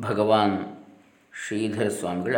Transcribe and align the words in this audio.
ಭಗವಾನ್ 0.00 0.86
ಶ್ರೀಧರ 1.46 1.88
ಸ್ವಾಮಿಗಳ 1.88 2.36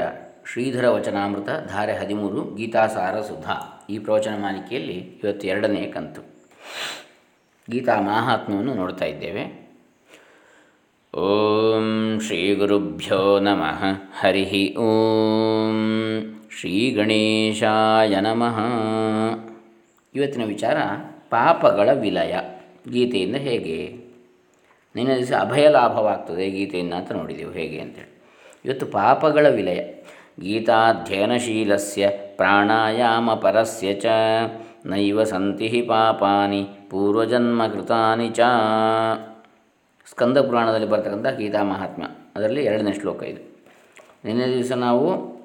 ಶ್ರೀಧರ 0.52 0.88
ವಚನಾಮೃತ 0.88 1.48
ಧಾರೆ 1.68 1.98
ಹದಿಮೂರು 1.98 2.54
ಗೀತಾಸಾರ 2.54 3.20
ಸುಧಾ. 3.20 3.86
ಈ 3.90 3.98
ಪ್ರವಚನ 3.98 4.34
ಮಾಲಿಕೆಯಲ್ಲಿ 4.40 4.94
ಇವತ್ತು 4.94 5.46
ಎರಡನೇ 5.46 5.86
ಕಂತು. 5.86 6.20
ಗೀತಾ 7.70 8.00
ಮಾಹಾತ್ಮ್ಯವನ್ನು 8.00 8.74
ನೋಡ್ತಾ 8.74 9.04
ಇದ್ದೇವೆ. 9.04 9.68
ಓಂ 11.18 12.18
ಶ್ರೀ 12.20 12.54
ಗುರುಭ್ಯೋ 12.54 13.38
ನಮಃ. 13.38 13.84
ಹರಿ 14.20 14.76
ಓಂ 14.76 15.78
ಶ್ರೀ 16.60 16.90
ಗಣೇಶಾಯ 16.90 18.20
ನಮಃ. 18.20 18.60
ಇವತ್ತಿನ 20.14 20.44
ವಿಚಾರ 20.44 20.76
ಪಾಪಗಳ 21.30 21.92
ವಿಲಯ. 21.92 22.34
ಗೀತೆಯಿಂದ 22.92 23.36
ಹೇಗೆ? 23.36 24.07
ನಿನ್ನ 24.94 25.14
ದಿವಸ 25.16 25.32
ಅಭಯ 25.40 25.68
ಲಾಭವಾಗ್ತದೆ 25.68 26.50
ಗೀತೆಯನ್ನು 26.50 26.96
ಅಂತ 26.96 27.12
ನೋಡಿದೆವು. 27.12 27.52
ಹೇಗೆ 27.52 27.80
ಅಂತೇಳಿ. 27.80 28.22
ಇವತ್ತು 28.64 28.86
ಪಾಪಗಳ 28.86 29.48
ವಿಲಯ. 29.48 29.80
ಗೀತಾಧ್ಯಯನಶೀಲಸ್ಯ 30.40 32.10
ಪ್ರಾಣಾಯಾಮ 32.36 33.34
ಪರಸ್ಯ 33.34 33.92
ಚ. 33.92 34.06
ನೈವ 34.86 35.24
ಸಂತಿ 35.24 35.82
ಪಾಪಾನಿ 35.82 36.68
ಪೂರ್ವಜನ್ಮ 36.90 37.66
ಕೃತಾನಿ 37.66 38.28
ಚ. 38.28 38.40
ಸ್ಕಂದ 40.10 40.38
ಪುರಾಣದಲ್ಲಿ 40.38 40.86
ಬರ್ತಕ್ಕಂಥ 40.86 41.26
ಗೀತಾ 41.26 41.62
ಮಹಾತ್ಮ 41.62 42.02
ಅದರಲ್ಲಿ 42.36 42.64
ಎರಡನೇ 42.64 42.92
ಶ್ಲೋಕ 42.92 43.22
ಇದು. 43.22 43.58
ನಿನ್ನೆ 44.24 44.74
ನಾವು 44.74 45.37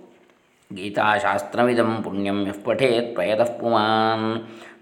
ಗೀತಾಶಾಸ್ತ್ರಮಿದಂ 0.75 2.03
ಪುಣ್ಯಂ 2.03 2.47
ಯಃ 2.47 2.57
ಪಠೇತ್ 2.63 3.15
ಪ್ರಯತಃ 3.15 3.51
ಪುಮಾನ್ 3.59 4.27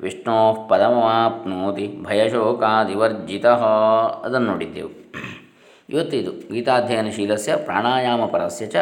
ವಿಷ್ಣೋಃ 0.01 0.67
ಪದಮಾಪ್ನೋತಿ 0.67 1.87
ಭಯಶೋಕಾದಿವರ್ಜಿತ 2.01 3.45
ಅದನ್ನು 4.25 4.47
ನೋಡಿದ್ದೆವು 4.47 4.91
ಇವತ್ತಿದು 5.89 6.31
ಗೀತಾಧ್ಯಯನಶೀಲಸ್ಯ 6.53 7.55
ಪ್ರಾಣಾಯಾಮ 7.55 8.25
ಪರಸ್ಯ 8.25 8.67
ಚ 8.67 8.75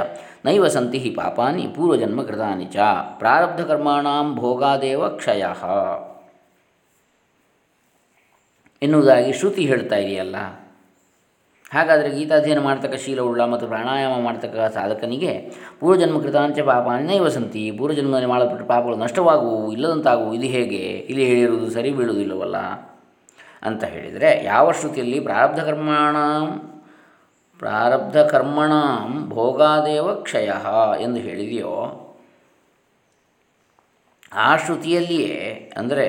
ನೈವ 0.45 0.68
ಸಂತಿ 0.68 0.99
ಪಾಪಾನಿ 1.09 1.68
ಪೂರ್ವಜನ್ಮ 1.76 2.24
ಕೃತಾನಿ 2.24 2.66
ಚ 2.66 2.77
ಪ್ರಾರಬ್ಧಕರ್ಮಾಣಾಂ 3.18 4.35
ಭೋಗಾದೇವ 4.35 5.07
ಕ್ಷಯ 5.10 5.44
ಎನ್ನುವುದಾಗಿ 8.82 9.32
ಶ್ರುತಿ 9.34 9.66
ಹೇಳ್ತಾ 9.66 9.96
ಇದೆಯಲ್ಲ? 9.96 10.38
ಹಾಗಾದರೆ 11.73 12.09
ಗೀತಾಧ್ಯಯನ 12.09 12.59
ಮಾಡ್ತಕ್ಕ 12.59 12.95
ಶೀಲವುಳ್ಳ 12.95 13.41
ಮತ್ತು 13.43 13.67
ಪ್ರಾಣಾಯಾಮ 13.67 14.21
ಮಾಡ್ತಕ್ಕ 14.21 14.73
ಸಾಧಕನಿಗೆ 14.73 15.51
ಪೂರ್ವಜನ್ಮ 15.79 16.21
ಕೃತಾಂಚ 16.21 16.59
ನೈವ 17.07 17.27
ಸಂತಿ, 17.27 17.71
ಪೂರ್ವಜನ್ಮದಲ್ಲಿ 17.71 18.26
ಮಾಡಲ್ಪಟ್ಟ 18.26 18.63
ಪಾಪಗಳು 18.63 18.95
ನಷ್ಟವಾಗುವು 18.95 19.71
ಇಲ್ಲದಂತಾಗುವು 19.71 20.34
ಇದು 20.34 20.43
ಹೇಗೆ? 20.43 20.77
ಇಲ್ಲಿ 20.77 21.26
ಹೇಳಿರುವುದು 21.26 21.71
ಸರಿ 21.71 21.91
ಬೀಳುವುದಿಲ್ಲವಲ್ಲ? 21.91 22.57
ಅಂತ 23.63 23.84
ಹೇಳಿದರೆ, 23.84 24.43
ಯಾವ 24.43 24.71
ಶ್ರುತಿಯಲ್ಲಿ 24.71 25.20
ಪ್ರಾರಬ್ಧ 25.20 25.59
ಕರ್ಮಾಣ, 25.59 26.15
ಪ್ರಾರಬ್ಧ 27.57 28.17
ಕರ್ಮಣ 28.17 28.71
ಭೋಗಾದೇವ 29.27 30.13
ಕ್ಷಯ 30.13 30.51
ಎಂದು 31.01 31.20
ಹೇಳಿದೆಯೋ, 31.20 32.05
ಆ 34.33 34.55
ಶ್ರುತಿಯಲ್ಲಿಯೇ, 34.57 35.71
ಅಂದರೆ 35.77 36.07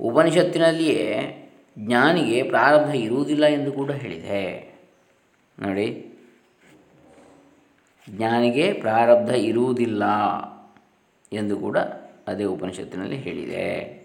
ಉಪನಿಷತ್ತಿನಲ್ಲಿಯೇ 0.00 1.36
ಜ್ಞಾನಿಗೆ 1.78 2.42
ಪ್ರಾರಬ್ಧ 2.42 2.94
ಇರುವುದಿಲ್ಲ 2.94 3.44
ಎಂದು 3.44 3.72
ಕೂಡ 3.72 3.90
ಹೇಳಿದೆ. 3.90 4.74
ನೋಡಿ. 5.58 6.06
ಜ್ಞಾನಿಗೆ 8.10 8.72
ಪ್ರಾರಬ್ಧ 8.72 9.30
ಇರುವುದಿಲ್ಲ 9.30 10.04
ಎಂದು 11.32 11.56
ಕೂಡ 11.56 11.78
ಅದೇ 12.26 12.44
ಉಪನಿಷತ್ತಿನಲ್ಲಿ 12.44 13.16
ಹೇಳಿದೆ. 13.16 14.00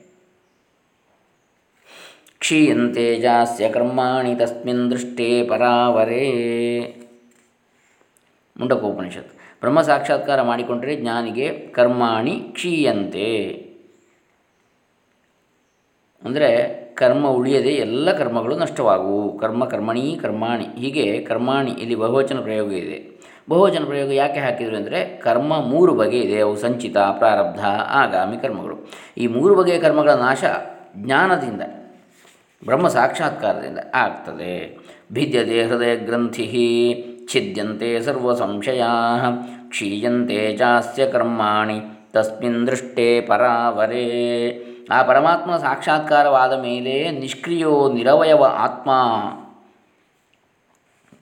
ಕ್ಷೀಯಂತೆ 2.40 3.20
ಜಾಸ್ಯ 3.20 3.70
ಕರ್ಮಾಣಿ 3.70 4.36
ತಸ್ಮಿನ್ 4.36 4.92
ದೃಷ್ಟೇ 4.92 5.48
ಪರಾವರೇ. 5.48 6.32
ಮುಂಡಕೋಪನಿಷತ್ 8.58 9.34
ಬ್ರಹ್ಮ 9.34 9.82
ಸಾಕ್ಷಾತ್ಕಾರ 9.82 10.42
ಮಾಡಿಕೊಂಡರೆ 10.42 10.96
ಜ್ಞಾನಿಗೆ 10.96 11.68
ಕರ್ಮಾಣಿ 11.68 12.32
ಕ್ಷೀಯಂತೆ. 12.32 13.46
ಅಂದರೆ 16.24 16.85
ಕರ್ಮ 16.96 17.28
ಉಳಿಯದೆ 17.28 17.70
ಎಲ್ಲ 17.70 18.12
ಕರ್ಮಗಳು 18.12 18.56
ನಷ್ಟವಾಗುವು. 18.58 19.38
ಕರ್ಮ 19.40 19.66
ಕರ್ಮಣಿ 19.66 20.20
ಕರ್ಮಾಣಿ. 20.22 20.66
ಹೀಗೆ 20.78 21.22
ಕರ್ಮಾಣಿ 21.22 21.72
ಇಲ್ಲಿ 21.72 21.96
ಬಹುವಚನ 21.96 22.40
ಪ್ರಯೋಗ 22.40 22.74
ಇದೆ. 22.74 23.20
ಬಹುವಚನ 23.50 23.84
ಪ್ರಯೋಗ 23.84 24.12
ಯಾಕೆ 24.12 24.40
ಹಾಕಿದರು 24.40 24.76
ಅಂದರೆ 24.76 25.18
ಕರ್ಮ 25.18 25.62
ಮೂರು 25.62 25.94
ಬಗೆ 25.94 26.20
ಇದೆ. 26.20 26.42
ಅವು 26.42 26.56
ಸಂಚಿತ, 26.58 26.98
ಪ್ರಾರಬ್ಧ, 26.98 27.66
ಆಗಾಮಿ 27.90 28.38
ಕರ್ಮಗಳು. 28.38 28.90
ಈ 29.18 29.28
ಮೂರು 29.28 29.56
ಬಗೆಯ 29.56 29.80
ಕರ್ಮಗಳ 29.80 30.14
ನಾಶ 30.14 30.44
ಜ್ಞಾನದಿಂದ, 30.98 31.62
ಬ್ರಹ್ಮ 32.66 32.88
ಸಾಕ್ಷಾತ್ಕಾರದಿಂದ 32.88 33.80
ಆಗ್ತದೆ. 33.94 34.78
ಭಿದ್ಯತೆ 35.14 35.64
ಹೃದಯ 35.64 35.96
ಗ್ರಂಥಿ 35.96 36.46
ಛಿದ್ಯಂತೆ 37.32 38.02
ಸರ್ವ 38.02 38.34
ಸಂಶಯ, 38.34 38.84
ಕ್ಷೀಯಂತೆ 39.70 40.58
ಚಾಸ್ಯ 40.58 41.12
ಕರ್ಮಾಣಿ, 41.12 41.80
ತಸ್ಮಿನ್ 42.14 42.68
ದೃಷ್ಟೇ 42.68 43.22
ಪರಾವರೇ. 43.22 44.06
ಆ 44.92 45.04
ಪರಮಾತ್ಮ 45.04 45.58
ಸಾಕ್ಷಾತ್ಕಾರವಾದ 45.58 46.62
ಮೇಲೆ 46.62 47.12
ನಿಷ್ಕ್ರಿಯೋ 47.12 47.92
ನಿರವಯವ 47.94 48.44
ಆತ್ಮ. 48.44 48.92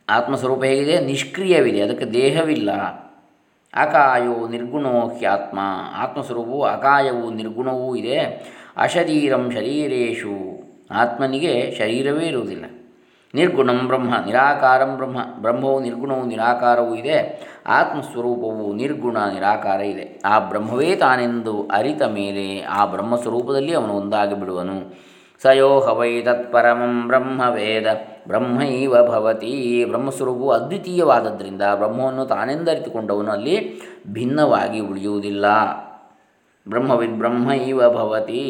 ಆತ್ಮಸ್ವರೂಪ 0.09 0.63
ಹೇಗಿದೆ? 0.63 0.99
ನಿಷ್ಕ್ರಿಯವಿದೆ, 0.99 1.81
ಅದಕ್ಕೆ 1.81 2.05
ದೇಹವಿಲ್ಲ. 2.05 2.71
ಅಕಾಯೋ 3.73 4.47
ನಿರ್ಗುಣೋ 4.47 5.07
ಹ್ಯಾತ್ಮ. 5.07 5.59
ಆತ್ಮಸ್ವರೂಪವು 5.95 6.63
ಅಕಾಯವು 6.63 7.33
ನಿರ್ಗುಣವೂ 7.33 7.95
ಇದೆ. 7.95 8.19
ಅಶರೀರಂ 8.77 9.51
ಶರೀರೇಶು. 9.51 10.63
ಆತ್ಮನಿಗೆ 10.91 11.75
ಶರೀರವೇ 11.79 12.25
ಇರುವುದಿಲ್ಲ. 12.25 12.65
ನಿರ್ಗುಣಂ 13.35 13.87
ಬ್ರಹ್ಮ, 13.87 14.13
ನಿರಾಕಾರಂ 14.25 14.97
ಬ್ರಹ್ಮ, 14.97 15.17
ಬ್ರಹ್ಮವು 15.41 15.79
ನಿರ್ಗುಣವು 15.79 16.25
ನಿರಾಕಾರವೂ 16.25 16.95
ಇದೆ, 16.95 17.17
ಆತ್ಮಸ್ವರೂಪವು 17.67 18.73
ನಿರ್ಗುಣ 18.73 19.17
ನಿರಾಕಾರ 19.33 19.81
ಇದೆ. 19.81 20.21
ಆ 20.25 20.39
ಬ್ರಹ್ಮವೇ 20.39 20.95
ತಾನೆಂದು 20.95 21.67
ಅರಿತ 21.71 22.01
ಮೇಲೆ 22.03 22.61
ಆ 22.61 22.85
ಬ್ರಹ್ಮಸ್ವರೂಪದಲ್ಲಿ 22.85 23.73
ಅವನು 23.73 23.93
ಒಂದಾಗಿ 23.93 24.39
ಬಿಡುವನು. 24.39 24.77
ಸಯೋ 25.43 25.79
ಹವೈ 25.79 26.21
ತತ್ಪರಮಂ 26.21 27.07
ಬ್ರಹ್ಮವೇದ 27.07 27.87
ಬ್ರಹ್ಮೈವ 28.27 28.93
ಭವತಿ. 29.07 29.85
ಬ್ರಹ್ಮಸ್ವರೂಪವು 29.85 30.51
ಅದ್ವಿತೀಯವಾದದ್ದರಿಂದ 30.51 31.61
ಬ್ರಹ್ಮವನ್ನು 31.75 32.25
ತಾನೆಂದರಿತುಕೊಂಡವನು 32.25 33.31
ಅಲ್ಲಿ 33.31 33.81
ಭಿನ್ನವಾಗಿ 34.13 34.79
ಉಳಿಯುವುದಿಲ್ಲ. 34.79 35.45
ಬ್ರಹ್ಮವಿದ್ 36.69 37.17
ಬ್ರಹ್ಮೈವ 37.17 37.89
ಭವತಿ. 37.89 38.43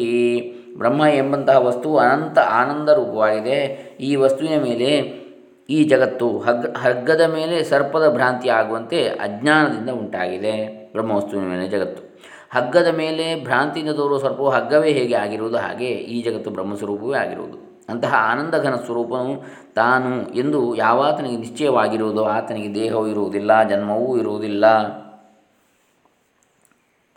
ಬ್ರಹ್ಮ 0.78 1.02
ಎಂಬಂತಹ 1.02 1.66
ವಸ್ತು 1.66 1.98
ಅನಂತ 1.98 2.38
ಆನಂದ 2.38 2.88
ರೂಪವಾಗಿದೆ. 2.88 3.58
ಈ 4.00 4.16
ವಸ್ತುವಿನ 4.16 4.62
ಮೇಲೆ, 4.62 5.24
ಈ 5.70 5.84
ಜಗತ್ತು 5.84 6.38
ಹಗ್ಗ 6.38 6.76
ಹಗ್ಗದ 6.76 7.20
ಮೇಲೆ 7.20 7.64
ಸರ್ಪದ 7.64 8.12
ಭ್ರಾಂತಿ 8.12 8.48
ಆಗುವಂತೆ 8.48 9.04
ಅಜ್ಞಾನದಿಂದ 9.06 9.90
ಉಂಟಾಗಿದೆ 9.90 10.84
ಬ್ರಹ್ಮವಸ್ತುವಿನ 10.92 11.48
ಮೇಲೆ 11.48 11.68
ಜಗತ್ತು. 11.68 12.14
ಹಗ್ಗದ 12.50 12.94
ಮೇಲೆ 12.96 13.44
ಭ್ರಾಂತಿಯಿಂದ 13.44 13.94
ತೋರುವ 13.94 14.18
ಸರ್ಪವು 14.18 14.50
ಹಗ್ಗವೇ 14.50 14.92
ಹೇಗೆ 14.92 15.14
ಆಗಿರುವುದು 15.14 15.56
ಹಾಗೆ 15.56 15.86
ಈ 15.86 16.22
ಜಗತ್ತು 16.22 16.50
ಬ್ರಹ್ಮಸ್ವರೂಪವೇ 16.50 17.18
ಆಗಿರುವುದು. 17.18 17.86
ಅಂತಹ 17.88 18.14
ಆನಂದಘನ 18.14 18.74
ಸ್ವರೂಪನು 18.74 19.44
ತಾನು 19.74 20.34
ಎಂದು 20.34 20.74
ಯಾವಾತನಿಗೆ 20.74 21.36
ನಿಶ್ಚಯವಾಗಿರುವುದೋ 21.36 22.24
ಆತನಿಗೆ 22.24 22.74
ದೇಹವೂ 22.74 23.06
ಇರುವುದಿಲ್ಲ, 23.06 23.68
ಜನ್ಮವೂ 23.68 24.18
ಇರುವುದಿಲ್ಲ. 24.18 24.64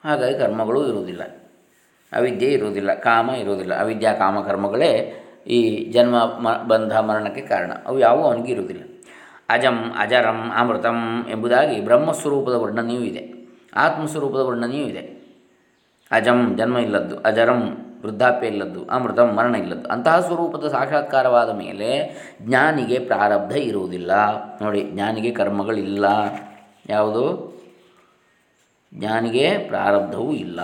ಹಾಗಾಗಿ 0.07 0.39
ಕರ್ಮಗಳು 0.39 0.87
ಇರುವುದಿಲ್ಲ. 0.87 1.21
ಅವಿದ್ಯೆ 2.13 2.51
ಇರುವುದಿಲ್ಲ, 2.51 2.93
ಕಾಮ 2.93 3.29
ಇರುವುದಿಲ್ಲ. 3.29 3.79
ಅವಿದ್ಯಾ, 3.79 4.13
ಕಾಮ 4.13 4.39
ಕರ್ಮಗಳೇ 4.39 5.23
ಈ 5.47 5.91
ಜನ್ಮ, 5.91 6.15
ಮ, 6.15 6.63
ಬಂಧ, 6.67 6.97
ಮರಣಕ್ಕೆ 6.97 7.41
ಕಾರಣ. 7.41 7.71
ಅವು 7.85 7.99
ಯಾವುವು 7.99 8.23
ಅವನಿಗೆ 8.23 8.51
ಇರುವುದಿಲ್ಲ. 8.51 8.83
ಅಜಂ, 9.49 9.93
ಅಜರಂ, 9.97 10.51
ಅಮೃತಂ 10.55 11.25
ಎಂಬುದಾಗಿ 11.29 11.85
ಬ್ರಹ್ಮಸ್ವರೂಪದ 11.85 12.53
ವರ್ಣನೆಯೂ 12.53 13.01
ಇದೆ. 13.01 13.33
ಆತ್ಮಸ್ವರೂಪದ 13.75 14.39
ವರ್ಣನೆಯೂ 14.39 14.87
ಇದೆ. 14.87 15.17
ಅಜಂ, 16.11 16.55
ಜನ್ಮ 16.57 16.77
ಇಲ್ಲದ್ದು. 16.77 17.19
ಅಜರಂ, 17.19 17.77
ವೃದ್ಧಾಪ್ಯ 18.01 18.47
ಇಲ್ಲದ್ದು. 18.47 18.85
ಅಮೃತಂ, 18.85 19.27
ಮರಣ 19.27 19.55
ಇಲ್ಲದ್ದು. 19.55 19.89
ಅಂತಹ 19.89 20.19
ಸ್ವರೂಪದ 20.19 20.67
ಸಾಕ್ಷಾತ್ಕಾರವಾದ 20.67 21.57
ಮೇಲೆ 21.57 22.15
ಜ್ಞಾನಿಗೆ 22.41 22.99
ಪ್ರಾರಬ್ಧ 22.99 23.57
ಇರುವುದಿಲ್ಲ. 23.57 24.11
ನೋಡಿ, 24.61 24.83
ಜ್ಞಾನಿಗೆ 24.83 25.31
ಕರ್ಮಗಳಿಲ್ಲ. 25.31 26.05
ಯಾವುದು? 26.89 27.56
ಜ್ಞಾನಿಗೆ 28.93 29.57
ಪ್ರಾರಬ್ಧವೂ 29.57 30.31
ಇಲ್ಲ. 30.31 30.61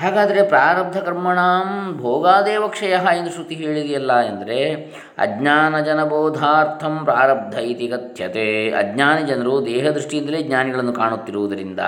ಹಾಗಾದರೆ 0.00 0.42
ಪ್ರಾರಬ್ಧ 0.42 0.98
ಕರ್ಮಣಾಂ 0.98 1.96
ಭೋಗಾದೇವ 1.96 2.68
ಕ್ಷಯ 2.68 2.96
ಎಂದು 3.16 3.30
ಶ್ರುತಿ 3.30 3.54
ಹೇಳಿದೆಯಲ್ಲ 3.54 4.20
ಎಂದರೆ 4.20 4.74
ಅಜ್ಞಾನ 5.18 5.80
ಜನಬೋಧಾರ್ಥಂ 5.80 7.04
ಪ್ರಾರಬ್ಧ 7.04 7.54
ಇತಿ 7.54 7.88
ಕಥ್ಯತೆ. 7.88 8.70
ಅಜ್ಞಾನಿ 8.70 9.22
ಜನರು 9.22 9.66
ದೇಹದೃಷ್ಟಿಯಿಂದಲೇ 9.66 10.42
ಜ್ಞಾನಿಗಳನ್ನು 10.42 10.92
ಕಾಣುತ್ತಿರುವುದರಿಂದ 10.92 11.80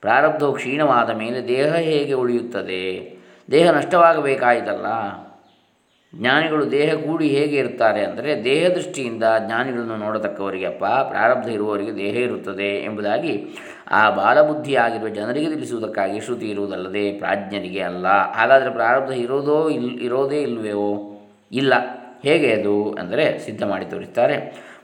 ಪ್ರಾರಬ್ಧವು 0.00 0.52
ಕ್ಷೀಣವಾದ 0.52 1.10
ಮೇಲೆ 1.10 1.48
ದೇಹ 1.48 1.74
ಹೇಗೆ 1.74 2.12
ಉಳಿಯುತ್ತದೆ? 2.12 3.18
ದೇಹ 3.50 3.70
ನಷ್ಟವಾಗಬೇಕಾಯಿತಲ್ಲ. 3.70 4.86
ಜ್ಞಾನಿಗಳು 6.18 6.70
ದೇಹ 6.70 6.94
ಕೂಡಿ 6.94 7.26
ಹೇಗೆ 7.26 7.56
ಇರ್ತಾರೆ 7.56 8.04
ಅಂದರೆ 8.04 8.44
ದೇಹದೃಷ್ಟಿಯಿಂದ 8.44 9.24
ಜ್ಞಾನಿಗಳನ್ನು 9.46 9.96
ನೋಡತಕ್ಕವರಿಗೆ, 9.96 10.66
ಅಪ್ಪ, 10.66 10.84
ಪ್ರಾರಬ್ಧ 10.84 11.48
ಇರುವವರಿಗೆ 11.48 11.94
ದೇಹ 11.96 12.16
ಇರುತ್ತದೆ 12.16 12.84
ಎಂಬುದಾಗಿ 12.84 13.48
ಆ 13.90 14.10
ಬಾಲಬುದ್ಧಿಯಾಗಿರುವ 14.10 15.08
ಜನರಿಗೆ 15.08 15.48
ತಿಳಿಸುವುದಕ್ಕಾಗಿ 15.54 16.20
ಶ್ರುತಿ 16.20 16.50
ಇರುವುದಲ್ಲದೆ 16.50 17.12
ಪ್ರಾಜ್ಞರಿಗೆ 17.12 17.80
ಅಲ್ಲ. 17.80 18.06
ಹಾಗಾದರೆ 18.32 18.70
ಪ್ರಾರಬ್ಧ 18.70 19.12
ಇರೋದೋ 19.16 19.68
ಇಲ್, 19.68 20.00
ಇರೋದೇ 20.00 20.42
ಇಲ್ಲವೆಯೋ 20.42 20.88
ಇಲ್ಲ. 21.52 21.74
ಹೇಗೆ 22.22 22.52
ಅದು 22.52 22.90
ಅಂದರೆ 22.92 23.38
ಸಿದ್ಧ 23.38 23.64
ಮಾಡಿ 23.64 23.84
ತೋರಿಸ್ತಾರೆ. 23.84 24.36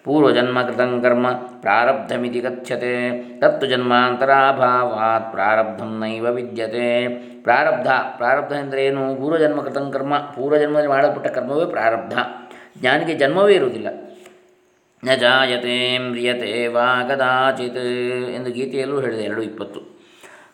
ಪೂರ್ವಜನ್ಮ 0.04 0.62
ಕೃತಂ 0.62 1.00
ಕರ್ಮ 1.02 1.30
ಪ್ರಾರಬ್ಧಮಿತಿ 1.32 2.40
ಕಥ್ಯತೆ 2.40 2.92
ತತ್ತು 3.40 3.66
ಜನ್ಮಾಂತರಾಭಾವಾತ್ 3.66 5.32
ಪ್ರಾರಬ್ಧಂ 5.32 6.00
ನೈವ 6.00 6.26
ವಿದ್ಯತೆ. 6.30 6.86
ಪ್ರಾರಬ್ಧ. 7.42 7.86
ಪ್ರಾರಬ್ಧ 8.16 8.52
ಎಂದರೆ 8.52 8.84
ಏನು? 8.84 9.16
ಪೂರ್ವಜನ್ಮ 9.16 9.62
ಕೃತಂ 9.62 9.92
ಕರ್ಮ. 9.92 10.18
ಪೂರ್ವಜನ್ಮದಲ್ಲಿ 10.18 10.88
ಮಾಡಲ್ಪಟ್ಟ 10.88 11.26
ಕರ್ಮವೇ 11.26 11.70
ಪ್ರಾರಬ್ಧ. 11.70 12.18
ಜ್ಞಾನಿಗೆ 12.80 13.14
ಜನ್ಮವೇ 13.14 13.54
ಇರುವುದಿಲ್ಲ. 13.54 13.88
ನ 15.04 15.14
ಜಾಯತೆ 15.14 15.98
ಮ್ರಿಯತೆ 15.98 16.66
ವಾ 16.66 17.08
ಕದಾಚಿತ್ 17.08 17.76
ಎಂದು 18.30 18.50
ಗೀತೆಯಲ್ಲೂ 18.50 19.00
ಹೇಳಿದೆ, 19.00 19.22
ಎರಡು 19.22 19.42
ಇಪ್ಪತ್ತು. 19.42 20.00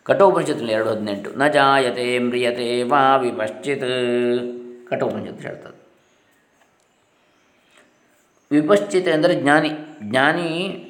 ಕಠೋಪನಿಷತ್ನಲ್ಲಿ 0.03 0.73
ಎರಡು 0.73 0.89
ಹದಿನೆಂಟು. 0.89 1.35
ನ 1.35 1.47
ಜಾಯತೆ 1.47 2.19
ಮ್ರಿಯತೆ 2.19 2.83
ವಾ 2.83 3.17
ವಿಪಶ್ಚಿತ್. 3.17 4.87
ಕಠೋಪನಿಷತ್ 4.89 5.41
ಹೇಳ್ತದೆ. 5.41 5.87
ವಿಪಶ್ಚಿತ 8.51 9.07
ಎಂದರೆ 9.07 9.35
ಜ್ಞಾನಿ. 9.35 9.69
ಜ್ಞಾನಿ 10.01 10.83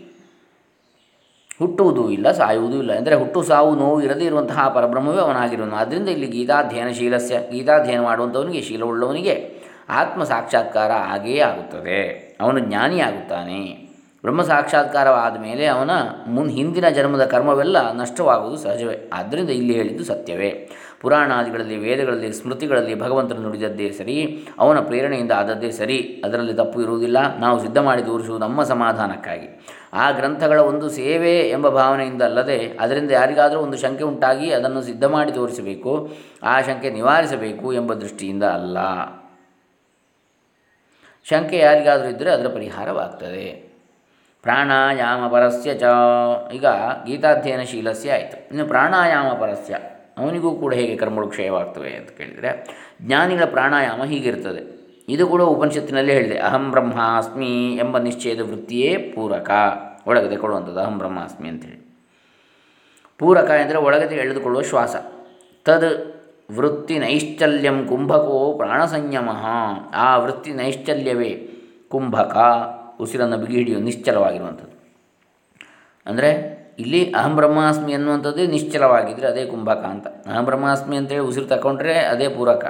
ಹುಟ್ಟುವುದೂ 1.59 2.09
ಇಲ್ಲ, 2.09 2.31
ಸಾಯುವುದೂ 2.31 2.77
ಇಲ್ಲ. 2.77 2.94
ಅಂದರೆ 2.94 3.15
ಹುಟ್ಟು, 3.15 3.44
ಸಾವು, 3.44 3.75
ನೋವು 3.75 4.01
ಇರದೇ 4.01 4.25
ಇರುವಂತಹ 4.25 4.68
ಪರಬ್ರಹ್ಮವೇ 4.75 5.21
ಅವನಾಗಿರುವನು. 5.21 5.75
ಆದ್ದರಿಂದ 5.75 6.09
ಇಲ್ಲಿ 6.09 6.27
ಗೀತಾಧ್ಯಯನ 6.27 6.92
ಶೀಲಸ್ಯ, 6.92 7.39
ಗೀತಾಧ್ಯಯನ 7.51 8.01
ಮಾಡುವಂಥವನಿಗೆ 8.01 8.62
ಶೀಲವುಳ್ಳವನಿಗೆ 8.62 9.68
ಆತ್ಮ 9.89 10.24
ಸಾಕ್ಷಾತ್ಕಾರ 10.24 10.92
ಆಗೇ 10.92 11.39
ಆಗುತ್ತದೆ. 11.39 12.00
ಅವನು 12.42 12.59
ಜ್ಞಾನಿಯಾಗುತ್ತಾನೆ 12.59 13.88
ಬ್ರಹ್ಮ 14.21 14.42
ಸಾಕ್ಷಾತ್ಕಾರವಾದ 14.42 15.42
ಮೇಲೆ 15.42 15.65
ಅವನ 15.65 15.92
ಮುನ್, 16.27 16.50
ಹಿಂದಿನ 16.50 16.89
ಜನ್ಮದ 16.89 17.25
ಕರ್ಮವೆಲ್ಲ 17.25 17.92
ನಷ್ಟವಾಗುವುದು 17.92 18.57
ಸಹಜವೇ. 18.57 19.10
ಆದ್ದರಿಂದ 19.13 19.50
ಇಲ್ಲಿ 19.50 19.74
ಹೇಳಿದ್ದು 19.74 20.03
ಸತ್ಯವೇ. 20.03 20.69
ಪುರಾಣಾದಿಗಳಲ್ಲಿ, 21.02 21.78
ವೇದಗಳಲ್ಲಿ, 21.78 22.34
ಸ್ಮೃತಿಗಳಲ್ಲಿ 22.34 23.00
ಭಗವಂತನು 23.00 23.42
ನುಡಿದದ್ದೇ 23.42 23.92
ಸರಿ, 23.92 24.48
ಅವನ 24.60 24.80
ಪ್ರೇರಣೆಯಿಂದ 24.80 25.32
ಆದದ್ದೇ 25.32 25.72
ಸರಿ, 25.72 26.22
ಅದರಲ್ಲಿ 26.26 26.54
ತಪ್ಪು 26.54 26.82
ಇರುವುದಿಲ್ಲ. 26.82 27.38
ನಾವು 27.38 27.62
ಸಿದ್ಧ 27.62 27.78
ಮಾಡಿ 27.78 28.04
ತೋರಿಸುವುದು 28.04 28.46
ನಮ್ಮ 28.46 28.64
ಸಮಾಧಾನಕ್ಕಾಗಿ. 28.64 29.66
ಆ 29.94 30.12
ಗ್ರಂಥಗಳ 30.12 30.60
ಒಂದು 30.60 30.90
ಸೇವೆ 30.90 31.40
ಎಂಬ 31.40 31.70
ಭಾವನೆಯಿಂದ 31.70 32.22
ಅಲ್ಲದೆ, 32.22 32.78
ಅದರಿಂದ 32.80 33.12
ಯಾರಿಗಾದರೂ 33.12 33.60
ಒಂದು 33.60 33.78
ಶಂಕೆ 33.78 34.04
ಉಂಟಾಗಿ 34.04 34.52
ಅದನ್ನು 34.52 34.82
ಸಿದ್ಧ 34.82 35.06
ಮಾಡಿ 35.06 35.32
ತೋರಿಸಬೇಕು, 35.32 36.10
ಆ 36.44 36.62
ಶಂಕೆ 36.62 36.90
ನಿವಾರಿಸಬೇಕು 36.90 37.74
ಎಂಬ 37.74 37.94
ದೃಷ್ಟಿಯಿಂದ 37.94 38.44
ಅಲ್ಲ. 38.44 38.78
ಶಂಕೆ 41.30 41.58
ಯಾರಿಗಾದರೂ 41.58 42.08
ಇದ್ದರೆ 42.08 42.32
ಅದರ 42.32 42.48
ಪರಿಹಾರವಾಗ್ತದೆ. 42.48 43.68
ಪ್ರಾಣಾಯಾಮ 44.42 45.28
ಪರಸ್ಯ 45.28 45.74
ಚ. 45.74 45.84
ಈಗ 46.54 46.66
ಗೀತಾಧ್ಯಯನ 47.06 47.62
ಶೀಲಸ್ಯ 47.62 48.12
ಆಯಿತು. 48.12 48.50
ಇನ್ನು 48.50 48.68
ಪ್ರಾಣಾಯಾಮ 48.68 49.28
ಪರಸ್ಯ. 49.34 49.78
ಅವನಿಗೂ 50.18 50.56
ಕೂಡ 50.56 50.74
ಹೇಗೆ 50.74 50.98
ಕರ್ಮಗಳು 50.98 51.28
ಕ್ಷಯವಾಗ್ತವೆ 51.28 51.90
ಅಂತ 51.90 52.10
ಕೇಳಿದರೆ, 52.10 52.68
ಜ್ಞಾನಿಗಳ 53.02 53.46
ಪ್ರಾಣಾಯಾಮ 53.46 54.04
ಹೀಗಿರ್ತದೆ 54.04 54.78
ಇದು 55.10 55.28
ಕೂಡ 55.28 55.42
ಉಪನಿಷತ್ತಿನಲ್ಲೇ 55.42 56.14
ಹೇಳಿದೆ, 56.14 56.40
ಅಹಂ 56.40 56.72
ಬ್ರಹ್ಮಾಸ್ಮಿ 56.72 57.75
ಎಂಬ 57.75 57.98
ನಿಶ್ಚಯದ 57.98 58.40
ವೃತ್ತಿಯೇ 58.40 58.98
ಪೂರಕ. 58.98 59.52
ಒಳಗೆ 60.08 60.36
ಕೊಡುವಂಥದ್ದು 60.36 60.80
ಅಹಂ 60.80 60.98
ಬ್ರಹ್ಮಾಸ್ಮಿ 60.98 61.50
ಅಂತೇಳಿ 61.50 61.88
ಪೂರಕ 63.18 63.50
ಎಂದರೆ 63.50 63.78
ಒಳಗದೆ 63.78 64.16
ಎಳೆದುಕೊಳ್ಳುವ 64.16 64.64
ಶ್ವಾಸ. 64.64 64.96
ತದ್ 65.66 66.14
ವೃತ್ತಿ 66.56 67.00
ನೈಶ್ಚಲ್ಯಂ 67.00 67.88
ಕುಂಭಕೋ 67.88 68.54
ಪ್ರಾಣ 68.58 68.86
ಸಂಯಮ. 68.86 69.30
ಆ 69.94 70.18
ವೃತ್ತಿ 70.18 70.54
ನೈಶ್ಚಲ್ಯವೇ 70.54 71.50
ಕುಂಭಕ. 71.90 72.38
ಉಸಿರನ್ನು 73.00 73.38
ಬಿಗಿ 73.38 73.58
ಹಿಡಿಯುವ 73.58 73.81
ನಿಶ್ಚಲವಾಗಿರುವಂಥದ್ದು. 73.81 74.96
ಅಂದರೆ 76.06 76.56
ಇಲ್ಲಿ 76.79 77.12
ಅಹಂ 77.12 77.35
ಬ್ರಹ್ಮಾಸ್ಮಿ 77.35 77.94
ಅನ್ನುವಂಥದ್ದೇ 77.94 78.47
ನಿಶ್ಚಲವಾಗಿದ್ದರೆ 78.47 79.27
ಅದೇ 79.27 79.45
ಕುಂಭಕ 79.45 79.77
ಅಂತ. 79.77 80.07
ಅಹಂ 80.07 80.45
ಬ್ರಹ್ಮಾಸ್ಮಿ 80.45 80.97
ಅಂತೇಳಿ 80.97 81.21
ಉಸಿರು 81.21 81.45
ತಗೊಂಡ್ರೆ 81.45 82.00
ಅದೇ 82.00 82.27
ಪೂರಕ. 82.27 82.65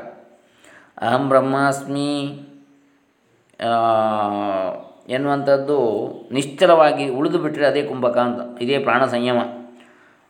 ಅಹಂ 1.02 1.30
ಬ್ರಹ್ಮಾಸ್ಮಿ 1.30 2.12
ಎನ್ನುವಂಥದ್ದು 5.10 5.78
ನಿಶ್ಚಲವಾಗಿ 6.32 7.10
ಉಳಿದು 7.10 7.40
ಬಿಟ್ಟರೆ 7.40 7.66
ಅದೇ 7.66 7.84
ಕುಂಭಕ 7.84 8.18
ಅಂತ. 8.18 8.62
ಇದೇ 8.62 8.80
ಪ್ರಾಣ 8.80 9.06
ಸಂಯಮ. 9.06 9.38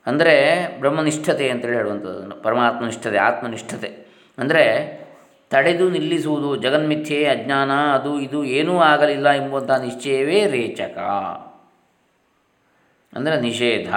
ಅಂದರೆ 0.08 0.36
ಬ್ರಹ್ಮನಿಷ್ಠತೆ 0.80 1.50
ಅಂತೇಳಿ 1.50 1.76
ಹೇಳುವಂಥದ್ದು 1.76 2.44
ಪರಮಾತ್ಮನಿಷ್ಠತೆ, 2.44 3.18
ಆತ್ಮನಿಷ್ಠತೆ. 3.18 3.90
ಅಂದರೆ 4.38 4.64
ತಡೆದು 5.50 5.90
ನಿಲ್ಲಿಸುವುದು, 5.90 6.56
ಜಗನ್ಮಿಥ್ಯೆ, 6.56 7.26
ಅಜ್ಞಾನ, 7.26 7.72
ಅದು 7.72 8.20
ಇದು 8.20 8.44
ಏನೂ 8.44 8.80
ಆಗಲಿಲ್ಲ 8.80 9.30
ಎಂಬುವಂಥ 9.32 9.72
ನಿಶ್ಚಯವೇ 9.72 10.48
ರೇಚಕ. 10.48 10.98
ಅಂದರೆ 13.18 13.42
ನಿಷೇಧ. 13.42 13.90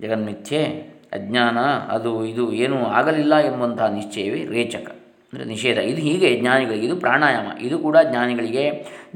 ಜಗನ್ಮಿಥ್ಯೆ, 0.00 0.64
ಅಜ್ಞಾನ, 1.12 1.58
ಅದು 1.88 2.24
ಇದು 2.24 2.52
ಏನೂ 2.52 2.84
ಆಗಲಿಲ್ಲ 2.84 3.34
ಎಂಬಂತಹ 3.38 3.86
ನಿಶ್ಚಯವೇ 3.86 4.44
ರೇಚಕ. 4.44 4.90
ಅಂದರೆ 5.30 5.44
ನಿಷೇಧ. 5.44 5.78
ಇದು 5.78 6.00
ಹೀಗೆ 6.00 6.40
ಜ್ಞಾನಿಗಳಿಗೆ, 6.40 6.86
ಇದು 6.86 6.96
ಪ್ರಾಣಾಯಾಮ. 6.96 7.58
ಇದು 7.58 7.78
ಕೂಡ 7.78 7.96
ಜ್ಞಾನಿಗಳಿಗೆ 8.10 8.64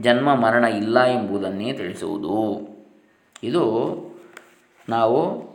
ಜನ್ಮ, 0.01 0.35
ಮರಣ 0.35 0.65
ಇಲ್ಲ 0.65 1.05
ಎಂಬುದನ್ನೇ 1.05 1.73
ತಿಳಿಸುವುದು. 1.73 2.37
ಇದು 3.43 3.65
ನಾವು 4.89 5.49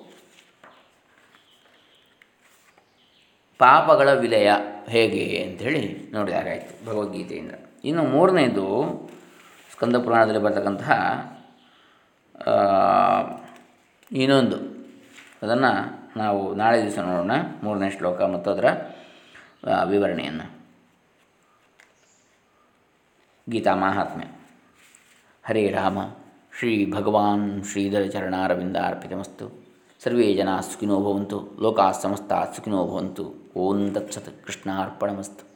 ಪಾಪಗಳ 3.57 4.13
ವಿಲಯ 4.13 4.51
ಹೇಗೆ 4.89 5.23
ಅಂಥೇಳಿ 5.43 5.81
ನೋಡಿದಾಗಾಯಿತು 6.11 6.85
ಭಗವದ್ಗೀತೆಯಿಂದ. 6.85 7.51
ಇನ್ನು 7.83 8.03
ಮೂರನೇದು 8.03 8.65
ಸ್ಕಂದ 9.73 9.95
ಪುರಾಣದಲ್ಲಿ 9.95 10.41
ಬರ್ತಕ್ಕಂತಹ 10.41 10.91
ಇನ್ನೊಂದು. 14.11 14.57
ಅದನ್ನು 15.43 15.71
ನಾವು 16.17 16.55
ನಾಳೆ 16.55 16.83
ದಿವಸ 16.83 16.99
ನೋಡೋಣ, 16.99 17.31
ಮೂರನೇ 17.63 17.89
ಶ್ಲೋಕ 17.89 18.21
ಮತ್ತು 18.21 18.51
ಅದರ 18.51 18.67
ವಿವರಣೆಯನ್ನು. 19.85 20.45
ಗೀತಾ 23.49 23.75
ಮಹಾತ್ಮೆ 23.75 24.25
ಹರೇ 25.45 25.69
ರಾಮ, 25.69 25.99
ಶ್ರೀ 26.57 26.91
ಭಗವಾನ್ 26.91 27.63
ಶ್ರೀಧರ 27.63 28.03
ಚರಣಾರವಿಂದ 28.11 28.77
ಅರ್ಪಿತಮಸ್ತು 28.77 29.47
ಸರ್ವೇ 30.03 30.33
ಜನ 30.33 30.59
ಸುಖಿನೋ 30.59 30.99
ಭವಂತು, 30.99 31.37
ಲೋಕಾ 31.61 31.91
ಸಮಸ್ತ 31.91 32.33
ಸುಖಿನೋ 32.55 32.87
ಭವಂತು. 32.87 33.25
ಓಂ 33.55 33.93
ತತ್ಸತ್ 33.93 34.45
ಕೃಷ್ಣಾರ್ಪಣಮಸ್ತು. 34.45 35.52